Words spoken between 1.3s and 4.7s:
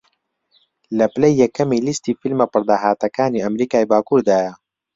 یەکەمی لیستی فیلمە پڕداهاتەکانی ئەمریکای باکووردایە